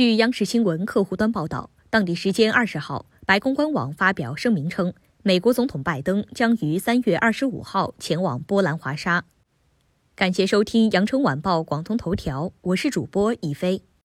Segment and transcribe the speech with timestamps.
[0.00, 9.26] 据央视新闻客户端报道当地时间二十号白宫官网发表声明称美国总统拜登将于三月二十五号前往波兰华沙。
[10.14, 13.82] 感谢收听羊城晚报广东头条我是主播一飞。